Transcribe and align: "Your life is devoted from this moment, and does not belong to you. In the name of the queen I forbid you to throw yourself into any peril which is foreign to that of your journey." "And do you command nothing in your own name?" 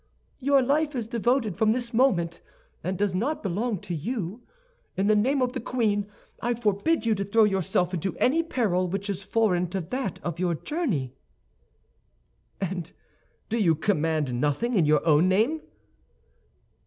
"Your 0.39 0.63
life 0.63 0.95
is 0.95 1.05
devoted 1.05 1.55
from 1.55 1.73
this 1.73 1.93
moment, 1.93 2.41
and 2.83 2.97
does 2.97 3.13
not 3.13 3.43
belong 3.43 3.77
to 3.81 3.93
you. 3.93 4.41
In 4.97 5.05
the 5.05 5.15
name 5.15 5.43
of 5.43 5.53
the 5.53 5.59
queen 5.59 6.07
I 6.41 6.55
forbid 6.55 7.05
you 7.05 7.13
to 7.13 7.23
throw 7.23 7.43
yourself 7.43 7.93
into 7.93 8.17
any 8.17 8.41
peril 8.41 8.87
which 8.87 9.11
is 9.11 9.21
foreign 9.21 9.67
to 9.67 9.79
that 9.79 10.19
of 10.23 10.39
your 10.39 10.55
journey." 10.55 11.13
"And 12.59 12.91
do 13.47 13.59
you 13.59 13.75
command 13.75 14.41
nothing 14.41 14.73
in 14.73 14.87
your 14.87 15.05
own 15.05 15.29
name?" 15.29 15.61